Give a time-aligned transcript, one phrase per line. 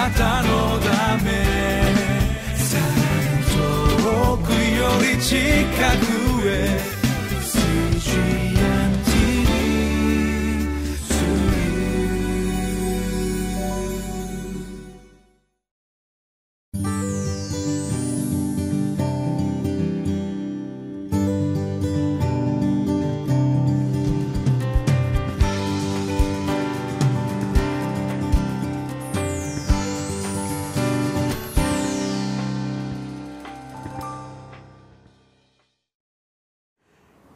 [0.00, 1.28] なたのため。
[2.56, 2.84] さら
[3.36, 3.44] に
[4.02, 5.36] 遠くより近
[5.98, 6.90] くへ。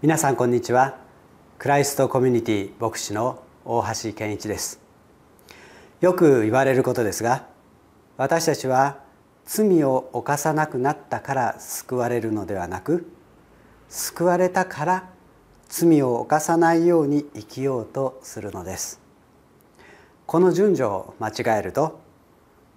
[0.05, 0.99] 皆さんこんにちは。
[1.59, 4.79] クライストコミュニティ牧師の大橋健一です。
[6.03, 7.47] よく言われることですが
[8.19, 8.99] 私たちは
[9.47, 13.11] 罪を犯さなくなったから救われるのではなく
[13.89, 15.09] 救われたから
[15.71, 19.01] 罪を犯さないように生きようとするのです。
[20.27, 21.99] この順序を間違えると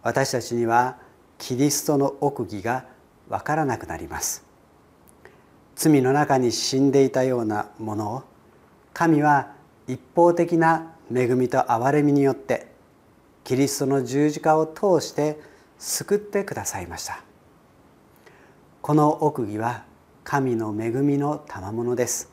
[0.01, 0.97] 私たちには
[1.37, 2.85] キリストの奥義が
[3.27, 4.46] わからなくなります。
[5.77, 8.23] 罪の中に死んでいたようなものを
[8.93, 9.53] 神は
[9.87, 12.71] 一方的な恵みと憐れみによって
[13.43, 15.39] キリストの十字架を通して
[15.77, 17.21] 救ってくださいました。
[18.81, 19.83] この奥義は
[20.23, 22.31] 神の恵みの賜物です。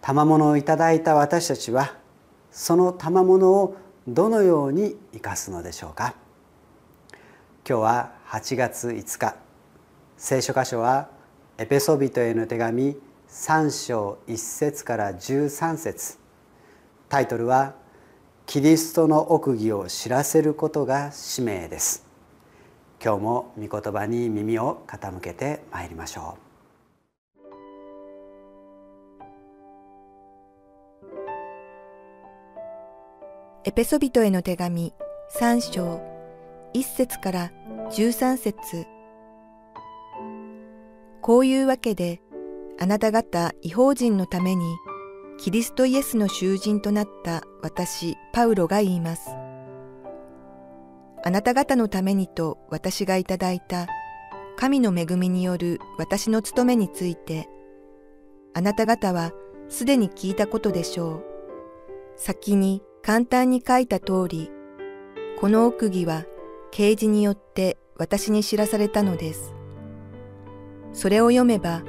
[0.00, 1.96] 賜物をいただいた私たちは
[2.52, 6.14] その賜物をどのように生かすのでしょうか。
[7.68, 9.34] 今日は8月5日。
[10.16, 11.08] 聖書箇所は
[11.60, 12.96] エペソビトへの手紙
[13.28, 16.16] 3章1節から13節。
[17.10, 17.74] タイトルは
[18.46, 22.06] 「キリストの奥義を知らせることが使命」です。
[23.04, 26.40] 今日も御言葉に耳を傾けてまいりましょう。
[33.64, 34.94] エペソビトへの手紙
[35.38, 36.00] 3章
[36.72, 37.52] 1節から
[37.90, 38.86] 13節。
[41.22, 42.20] こういうわけで、
[42.78, 44.76] あなた方違法人のために、
[45.38, 49.30] キリストイエスの囚人となった私、パウロが言います。
[51.22, 53.86] あなた方のためにと私がいただいた
[54.56, 57.48] 神の恵みによる私の務めについて、
[58.54, 59.32] あなた方は
[59.68, 61.24] すでに聞いたことでしょう。
[62.16, 64.50] 先に簡単に書いた通り、
[65.40, 66.24] この奥義は
[66.70, 69.54] 啓示によって私に知らされたのです。
[70.92, 71.82] それを読めば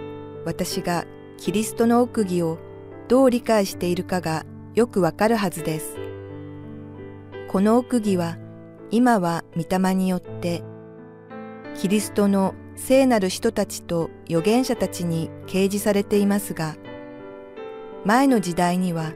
[0.45, 1.05] 私が
[1.37, 2.59] キリストの奥義を
[3.07, 5.97] どう理解しているかがよくわかるはずです。
[7.49, 8.37] この奥義は
[8.91, 10.63] 今は御霊によって
[11.75, 16.77] キリストの聖なる人たちと預言者たちに掲示されていますが
[18.05, 19.13] 前の時代には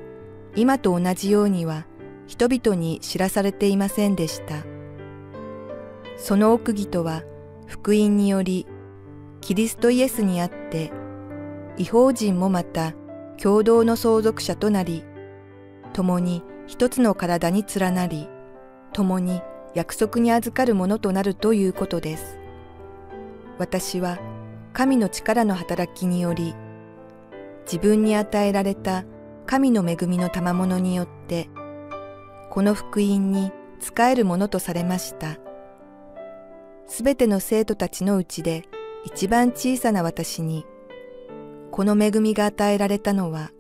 [0.56, 1.86] 今と同じようには
[2.28, 4.64] 人々に知らされていませんでした。
[6.18, 7.24] その奥義とは
[7.68, 8.66] 福音により
[9.46, 10.92] キリストイエスにあって、
[11.78, 12.94] 違法人もまた
[13.38, 15.04] 共同の相続者となり、
[15.94, 18.28] 共に一つの体に連なり、
[18.92, 19.44] 共に
[19.76, 22.40] 約束に預かるものとなるということです。
[23.60, 24.18] 私は
[24.74, 26.56] 神の力の働きにより、
[27.66, 29.04] 自分に与えられた
[29.46, 31.50] 神の恵みの賜物によって、
[32.50, 35.38] この福音に仕えるものとされました。
[36.88, 38.64] すべての生徒たちのうちで
[39.06, 40.66] 一番小さな私に、
[41.72, 43.52] この恵みが与えられたのは、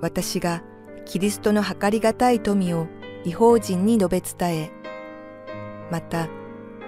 [0.00, 0.62] 私が
[1.04, 2.86] キリストの計りがたい富を
[3.24, 4.70] 違法人に述べ伝え、
[5.90, 6.28] また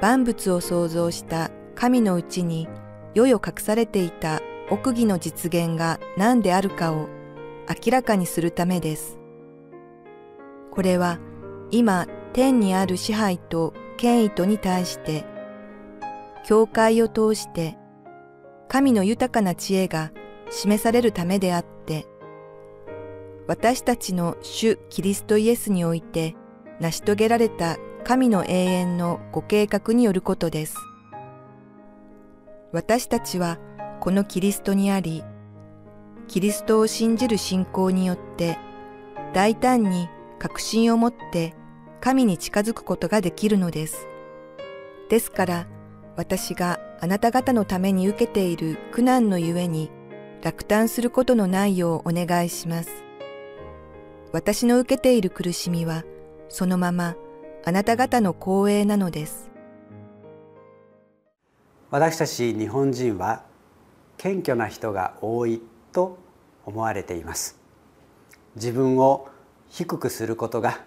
[0.00, 2.69] 万物を創造した神のうちに
[3.15, 4.41] 世々隠されていた
[4.71, 7.09] 奥義の実現が何であるかを
[7.69, 9.19] 明らかにするためです。
[10.71, 11.19] これは
[11.72, 15.25] 今天にある支配と権威とに対して
[16.46, 17.76] 教会を通して
[18.68, 20.12] 神の豊かな知恵が
[20.48, 22.06] 示されるためであって、
[23.48, 26.36] 私たちの主キリストイエスにおいて
[26.78, 30.76] 成し遂げられた神の永遠のご計画によることです。
[32.70, 33.58] 私たちは
[33.99, 35.25] このキリストにあり、
[36.28, 38.56] キリストを信じる信仰によって
[39.34, 40.08] 大胆に
[40.38, 41.54] 確信を持って
[42.00, 44.06] 神に近づくことができるのです。
[45.08, 45.66] ですから
[46.16, 49.90] 私があなた方のために受けている苦難のゆえに
[50.42, 52.90] 落胆することのないようお願いします。
[54.32, 56.04] 私の受けている苦しみは
[56.48, 57.16] そのまま
[57.64, 59.50] あなた方の光栄なのです。
[61.90, 63.44] 私たち日本人は
[64.16, 66.18] 謙虚な人が多いと
[66.64, 67.58] 思われています。
[68.56, 69.28] 自分を
[69.68, 70.80] 低くすることが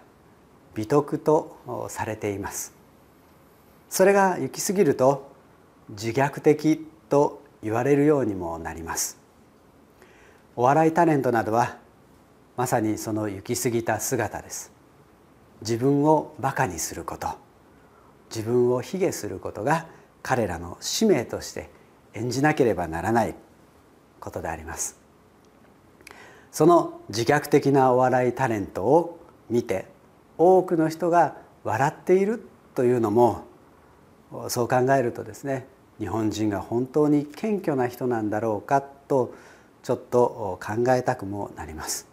[0.74, 2.79] 美徳とされています
[3.90, 5.32] それが行き過ぎると
[5.90, 9.18] 自虐的と言われるようにもなります。
[10.56, 11.76] お笑いタレントなどは
[12.56, 14.72] まさにその行き過ぎた姿です。
[15.60, 17.28] 自分をバカにすること。
[18.30, 19.86] 自分を卑下することが
[20.22, 21.68] 彼らの使命として
[22.14, 23.34] 演じなければならない
[24.20, 25.00] ことであります。
[26.52, 29.86] その自虐的なお笑いタレントを見て
[30.38, 32.46] 多くの人が笑っている
[32.76, 33.49] というのも
[34.48, 35.66] そう考えるとですね
[35.98, 39.34] 日本人が本当に謙虚な人なんだろうかと
[39.82, 42.08] ちょっと考えたくもなります。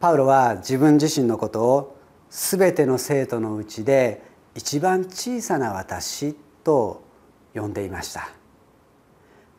[0.00, 1.96] パウロは自分自身のことを
[2.28, 4.22] 全ての生徒のうちで
[4.56, 6.34] 一番小さな私
[6.64, 7.02] と
[7.54, 8.30] 呼んでいました。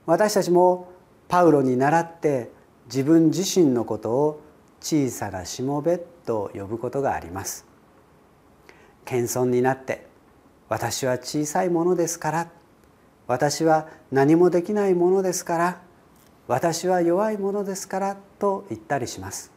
[0.06, 0.92] 私たちも
[1.30, 2.52] パウロに倣って
[2.88, 4.42] 自分自身のことを
[4.82, 7.66] 小さなしもべと呼ぶことがあります。
[9.06, 10.08] 謙遜になって
[10.74, 12.50] 私は小さいものですから。
[13.28, 15.82] 私は何もできないものですから。
[16.48, 18.18] 私は弱いものですから。
[18.40, 19.52] と言ったりします。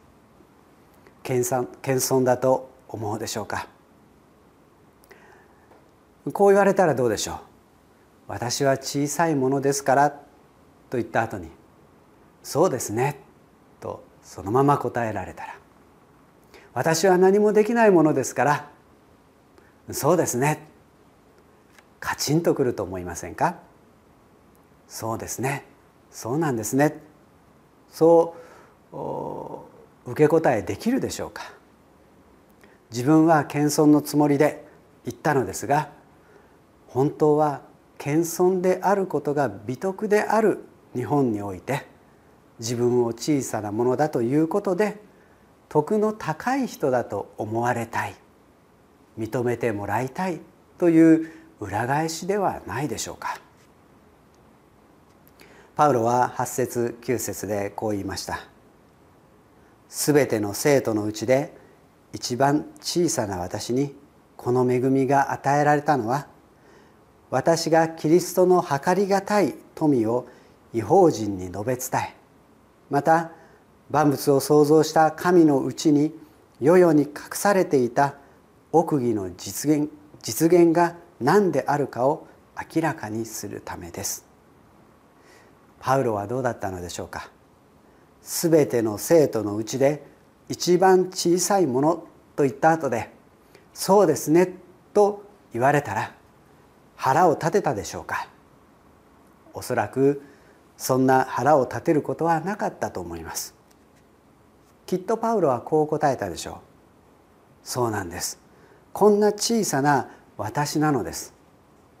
[1.23, 3.67] 謙遜だと思うでしょうか。
[6.33, 7.37] こう言われたらどうでしょう。
[8.27, 10.11] 私は小さいものですから。
[10.11, 10.19] と
[10.97, 11.49] 言った後に
[12.43, 13.19] そうですね。
[13.79, 15.55] とそのまま答えられたら。
[16.75, 18.69] 私は何もできないものですから。
[19.91, 20.76] そうですね。
[22.17, 23.57] チンとくると思いませんか
[24.87, 25.65] そうですね
[26.11, 26.99] そうなんですね
[27.89, 28.35] そ
[30.05, 31.51] う受け答えできるでしょうか
[32.91, 34.65] 自分は謙遜のつもりで
[35.05, 35.89] 言ったのですが
[36.87, 37.61] 本当は
[37.97, 40.63] 謙遜であることが美徳である
[40.95, 41.85] 日本において
[42.59, 44.99] 自分を小さなものだということで
[45.69, 48.15] 徳の高い人だと思われたい
[49.19, 50.39] 認めてもらいたい
[50.77, 53.39] という裏返しではないでしょうか。
[55.77, 58.39] パウロは8節9節でこう言いました
[59.89, 61.55] 「すべての生徒のうちで
[62.13, 63.95] 一番小さな私に
[64.37, 66.25] この恵みが与えられたのは
[67.29, 70.25] 私がキリストの計りがたい富を
[70.73, 72.15] 違法人に述べ伝え
[72.89, 73.29] また
[73.91, 76.11] 万物を創造した神のうちに
[76.59, 78.15] 世々に隠されていた
[78.71, 79.91] 奥義の実現
[80.23, 82.27] 実現が何であるかを
[82.75, 84.25] 明らかにするためです。
[85.79, 87.29] パウロはどうだったのでしょうか。
[88.21, 90.05] すべての生徒のうちで
[90.49, 93.13] 一番小さいものと言った後で
[93.73, 94.57] 「そうですね」
[94.93, 95.23] と
[95.53, 96.13] 言われたら
[96.95, 98.27] 腹を立てたでしょうか。
[99.53, 100.21] おそらく
[100.77, 103.55] そんな腹を立てることはなかったと思います。
[104.85, 106.55] きっとパウロはこう答えたでしょう。
[107.63, 108.39] そうなんです。
[108.93, 111.33] こんな小さな私なのです。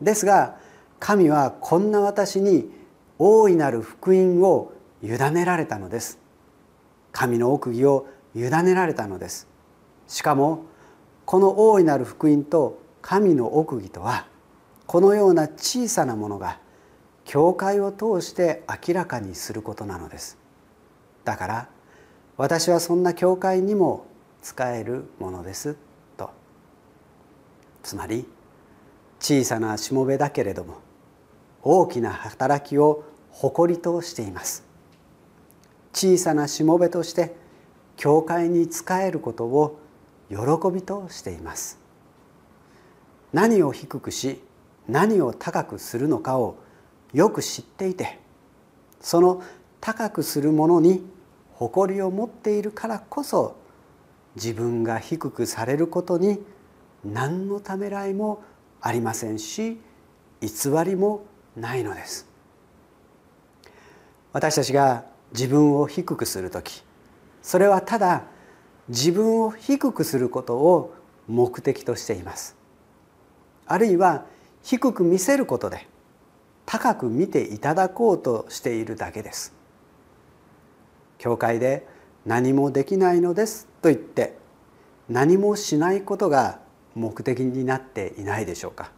[0.01, 0.57] ですが
[0.99, 2.71] 神はこんな私に
[3.19, 6.19] 大いなる福音を委ねられたのです。
[7.11, 9.47] 神の奥義を委ねられたのです。
[10.07, 10.65] しかも
[11.25, 14.27] この大いなる福音と神の奥義とは
[14.85, 16.59] このような小さなものが
[17.25, 20.37] 教会を通して明らかにすることなのです。
[21.25, 21.69] だから
[22.37, 24.05] 私はそんな教会にも
[24.41, 25.75] 使えるものです。
[27.87, 28.25] つまり
[29.21, 30.81] 小さなしもべだけれども
[31.61, 34.65] 大きな働きを誇りとしています。
[35.93, 37.33] 小さなしもべとして
[37.95, 39.79] 教会に仕えることを
[40.29, 40.35] 喜
[40.69, 41.79] びとしています。
[43.31, 44.41] 何を低くし
[44.89, 46.57] 何を高くするのかを
[47.13, 48.19] よく知っていて
[48.99, 49.41] その
[49.79, 51.05] 高くするものに
[51.53, 53.55] 誇りを持っているからこそ
[54.35, 56.39] 自分が低くされることに
[57.05, 58.43] 何のためらいも
[58.81, 59.79] ありませんし
[60.41, 60.49] 偽
[60.85, 61.25] りも
[61.55, 62.27] ないのです。
[64.33, 66.83] 私たちが自分を低くする時
[67.41, 68.25] それはただ
[68.89, 70.93] 自分を低くすることを
[71.27, 72.55] 目的としています。
[73.65, 74.25] あるいは
[74.63, 75.87] 低く見せることで
[76.65, 79.53] 高く見ていただこうとしているだけです。
[81.17, 81.87] 教会で
[82.25, 84.37] 何もできないのですと言って
[85.09, 86.59] 何もしないことが
[86.97, 88.91] 目的になっていないでしょうか。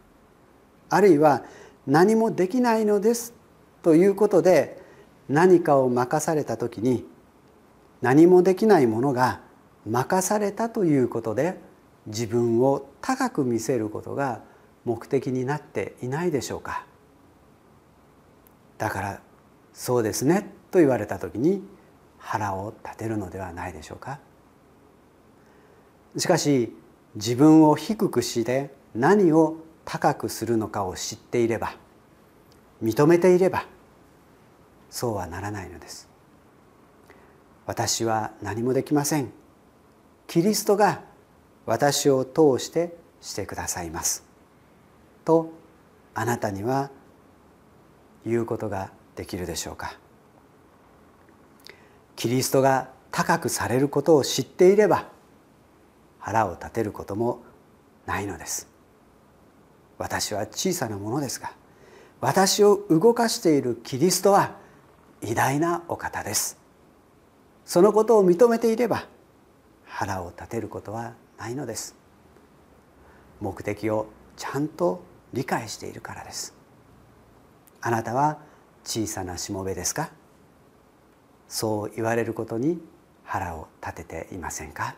[0.88, 1.44] あるいは
[1.86, 3.34] 何もできないのです
[3.82, 4.82] ということで
[5.28, 7.06] 何かを任された時に
[8.00, 9.40] 何もできないものが
[9.86, 11.58] 任されたということで
[12.06, 14.42] 自分を高く見せることが
[14.84, 16.86] 目的になっていないでしょうか。
[18.78, 19.20] だから
[19.74, 21.62] そうですねと言われた時に
[22.18, 24.18] 腹を立てるのではないでしょうか。
[26.16, 26.74] しかし
[27.14, 31.74] 自分を低くして何を高くするのかを知っていれば
[32.82, 33.66] 認めていれば
[34.90, 36.08] そうはならないのです。
[37.66, 39.30] 私は何もできません。
[40.26, 41.02] キリストが
[41.66, 44.24] 私を通してしてくださいます。
[45.24, 45.52] と
[46.14, 46.90] あなたには
[48.26, 49.98] 言うことができるでしょうか。
[52.16, 55.08] キリストが高くされることを知っていれば
[56.20, 57.42] 腹を立てることも
[58.06, 58.68] ないのです。
[59.98, 61.52] 私は小さなものですが
[62.20, 64.56] 私を動かしているキリストは
[65.22, 66.58] 偉大なお方です。
[67.64, 69.06] そのことを認めていれば
[69.84, 71.94] 腹を立てることはないのです。
[73.40, 76.54] 目的をちゃんと理解しているからです。
[77.80, 78.38] あなたは
[78.84, 80.10] 小さなしもべですか？
[81.48, 82.80] そう言われることに
[83.24, 84.94] 腹を立てていませんか？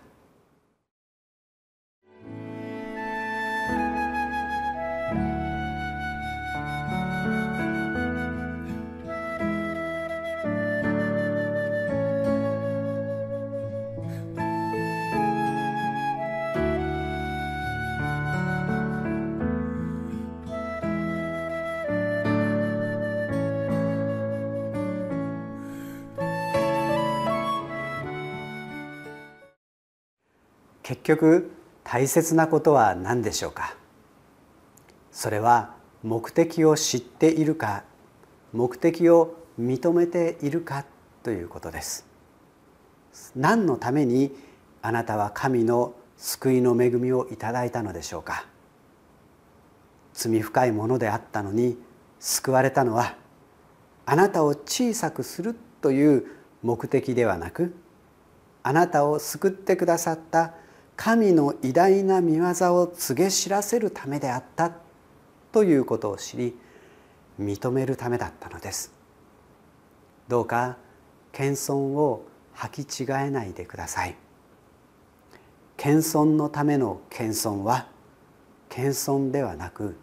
[30.92, 31.50] 結局
[31.84, 33.74] 大切なことは何でしょうか？
[35.10, 37.84] それは目的を知っているか
[38.52, 40.84] 目的を認めているか
[41.22, 42.04] ということです。
[43.34, 44.36] 何のために
[44.82, 48.44] あなたは神の救いの恵みをいただいたのでしょうか？
[50.12, 51.78] 罪深いものであったのに
[52.20, 53.16] 救われたのは
[54.04, 56.26] あなたを小さくするという
[56.62, 57.74] 目的ではなく
[58.62, 60.52] あなたを救ってくださった
[61.04, 62.44] 神の偉大な見業
[62.80, 64.70] を告げ知らせるためであった
[65.50, 66.56] ということを知り
[67.40, 68.92] 認めるためだったのです。
[70.28, 70.76] どうか
[71.32, 74.14] 謙遜を履き違えないでください。
[75.76, 77.88] 謙遜のための謙遜は
[78.68, 79.96] 謙遜ではなく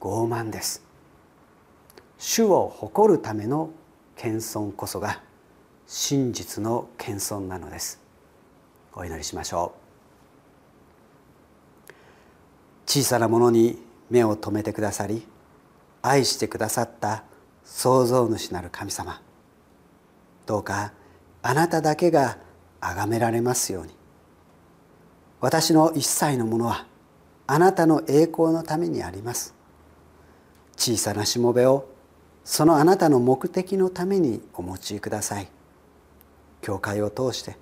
[0.00, 0.82] 傲慢です。
[2.16, 3.68] 主を誇るための
[4.16, 5.20] 謙遜こそが
[5.86, 8.00] 真実の謙遜なのです。
[8.94, 9.87] お祈りしましょう。
[12.88, 13.78] 小さなものに
[14.08, 15.26] 目を留めてくださり
[16.00, 17.24] 愛してくださった
[17.62, 19.20] 創造主なる神様。
[20.46, 20.94] どうか
[21.42, 22.38] あなただけが
[22.80, 23.90] 崇められますように。
[25.42, 26.86] 私の一切のものは
[27.46, 29.54] あなたの栄光のためにあります。
[30.74, 31.86] 小さなしもべを
[32.42, 35.48] そのあなたの目的のためにお持ちください。
[36.62, 37.58] 教会を通して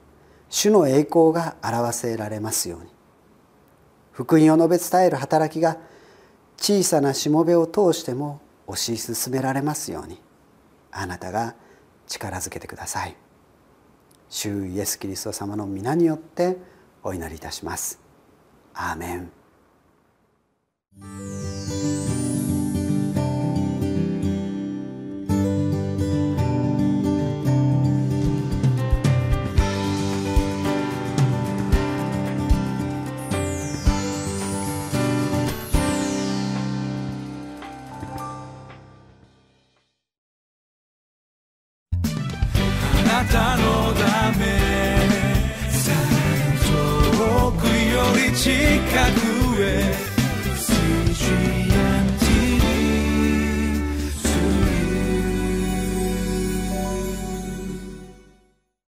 [0.48, 2.95] 主の栄光が表せられますように。
[4.16, 5.76] 福音を述べ伝える働きが
[6.56, 10.18] 小さなしもべを通しても推し進められますように
[10.90, 11.54] あなたが
[12.06, 13.14] 力づけてください。
[14.30, 16.56] 主イエス・キリスト様の皆によって
[17.02, 18.00] お祈りいたします。
[18.72, 19.30] アーメン。
[43.30, 44.44] たのため。
[46.66, 48.50] 遠くより近
[49.32, 49.35] く。